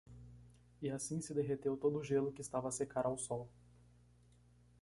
e 0.81 0.89
assim 0.89 1.21
se 1.21 1.31
derreteu 1.31 1.77
todo 1.77 1.99
o 1.99 2.03
gelo 2.03 2.31
que 2.31 2.41
estava 2.41 2.67
a 2.67 2.71
secar 2.71 3.05
ao 3.05 3.19
sol 3.19 3.47